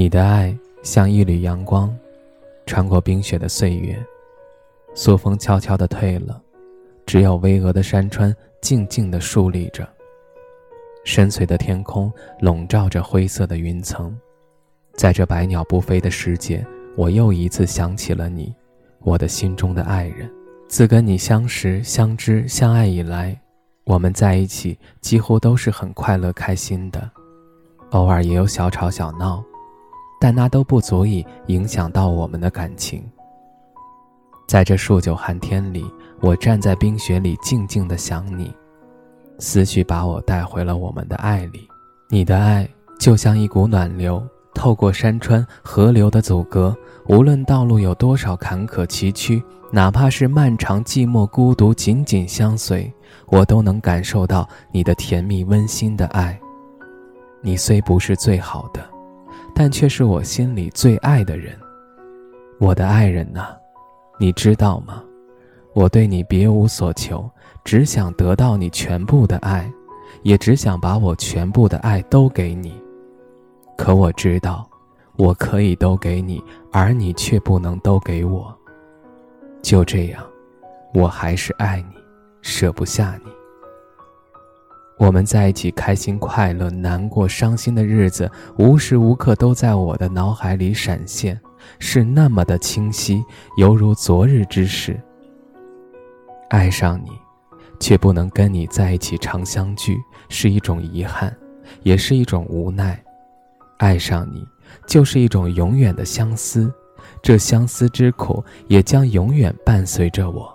[0.00, 1.94] 你的爱像一缕阳光，
[2.64, 4.02] 穿过冰雪的岁月，
[4.94, 6.40] 苏风悄悄地退了，
[7.04, 9.86] 只有巍峨的山川静静地竖立着。
[11.04, 14.18] 深邃的天空笼罩着灰色的云层，
[14.94, 18.54] 在这百鸟不飞的世界，我又一次想起了你，
[19.00, 20.26] 我的心中的爱人。
[20.66, 23.38] 自跟你相识、相知、相爱以来，
[23.84, 27.10] 我们在一起几乎都是很快乐、开心的，
[27.90, 29.44] 偶尔也有小吵小闹。
[30.20, 33.02] 但那都不足以影响到我们的感情。
[34.46, 35.84] 在这数九寒天里，
[36.20, 38.52] 我站在冰雪里，静静的想你，
[39.38, 41.66] 思绪把我带回了我们的爱里。
[42.10, 42.68] 你的爱
[42.98, 52.92] 就像一股暖流，透过山川河流的阻隔，无论道路有多少坎坷崎岖，哪怕是漫长寂寞孤独，紧紧相随，
[53.28, 56.38] 我都能感受到你的甜蜜温馨的爱。
[57.40, 58.99] 你虽不是最好的。
[59.62, 61.54] 但却是我心里最爱的人，
[62.58, 63.54] 我的爱人呐，
[64.18, 65.04] 你知道吗？
[65.74, 67.30] 我对你别无所求，
[67.62, 69.70] 只想得到你全部的爱，
[70.22, 72.72] 也只想把我全部的爱都给你。
[73.76, 74.66] 可我知道，
[75.18, 76.42] 我可以都给你，
[76.72, 78.58] 而你却不能都给我。
[79.60, 80.24] 就这样，
[80.94, 81.96] 我还是爱你，
[82.40, 83.30] 舍不下你。
[85.00, 91.40] 我们在一起，开心、快乐、难过、伤心的日子，无时无刻都在我的脑海里闪现，
[91.78, 93.24] 是那么的清晰，
[93.56, 95.00] 犹如昨日之事。
[96.50, 97.08] 爱上你，
[97.80, 99.96] 却不能跟你在一起常相聚，
[100.28, 101.34] 是一种遗憾，
[101.82, 103.02] 也是一种无奈。
[103.78, 104.46] 爱上你，
[104.86, 106.70] 就是一种永远的相思，
[107.22, 110.54] 这相思之苦，也将永远伴随着我，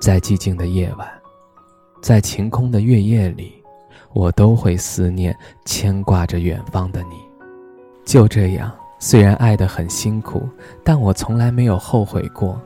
[0.00, 1.06] 在寂静的夜晚。
[2.00, 3.52] 在晴空的月夜里，
[4.12, 7.16] 我都会思念、牵挂着远方的你。
[8.04, 10.48] 就这样，虽然爱得很辛苦，
[10.82, 12.60] 但我从来没有后悔过。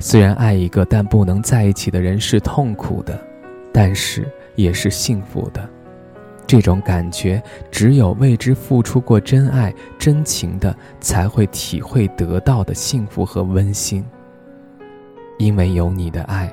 [0.00, 3.18] 虽然爱一个但不能在一起的人是痛苦的，
[3.72, 5.68] 但是也是幸福的。
[6.46, 14.04] 这种感觉，只有为之付出过真爱、真情的，才会体会得到的幸福和温馨。
[15.38, 16.52] 因为有你的爱，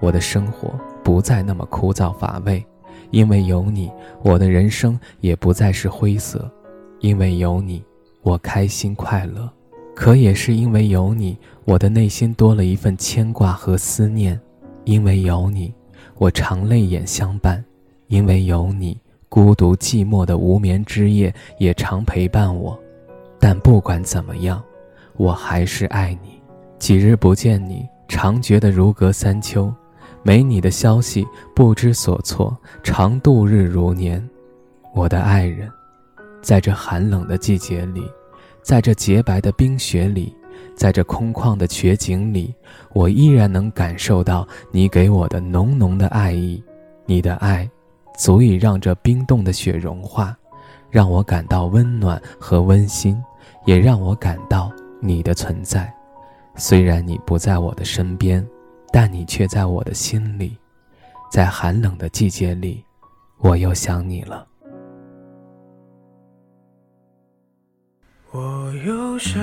[0.00, 0.78] 我的生活。
[1.06, 2.66] 不再那么枯燥乏味，
[3.12, 3.88] 因为有你，
[4.24, 6.50] 我的人生也不再是灰色。
[6.98, 7.80] 因为有你，
[8.22, 9.48] 我开心快乐。
[9.94, 14.38] 可也是因为有你，我的内心多了一份牵挂和思念。
[14.82, 15.72] 因为有你，
[16.16, 17.64] 我常泪眼相伴。
[18.08, 22.76] 因为有你，孤独寂寞的无眠之夜也常陪伴我。
[23.38, 24.60] 但不管怎么样，
[25.16, 26.42] 我还是爱你。
[26.80, 29.72] 几日不见你，常觉得如隔三秋。
[30.26, 34.20] 没你的消息，不知所措，常度日如年。
[34.92, 35.70] 我的爱人，
[36.42, 38.02] 在这寒冷的季节里，
[38.60, 40.34] 在这洁白的冰雪里，
[40.74, 42.52] 在这空旷的雪景里，
[42.92, 46.60] 我依然能感受到你给我的浓浓的爱意。
[47.04, 47.70] 你的爱，
[48.18, 50.36] 足以让这冰冻的雪融化，
[50.90, 53.16] 让我感到温暖和温馨，
[53.64, 55.88] 也让我感到你的存在。
[56.56, 58.44] 虽然你不在我的身边。
[58.92, 60.56] 但你却在我的心里，
[61.30, 62.84] 在寒冷的季节里，
[63.38, 64.46] 我又想你了。
[68.32, 69.40] 我又想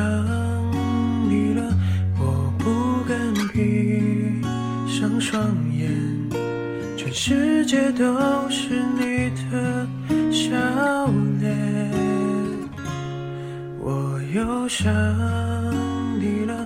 [1.27, 1.63] 你了，
[2.19, 4.41] 我不敢闭
[4.87, 5.41] 上双
[5.75, 5.89] 眼，
[6.95, 9.87] 全世界都是你的
[10.31, 10.51] 笑
[11.39, 11.91] 脸。
[13.79, 14.93] 我又想
[16.19, 16.66] 你了。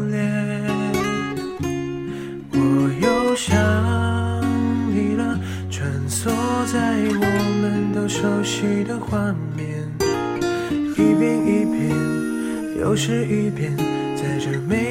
[8.07, 9.87] 熟悉的画面，
[10.97, 11.89] 一遍一遍，
[12.79, 13.75] 又是一遍，
[14.15, 14.90] 在这没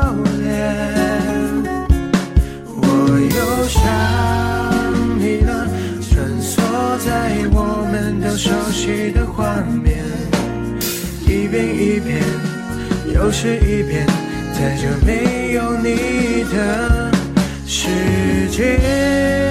[8.81, 10.03] 起的画面，
[11.27, 12.19] 一遍一遍，
[13.13, 14.07] 又是一遍，
[14.55, 17.11] 在这没有你的
[17.67, 19.50] 世界。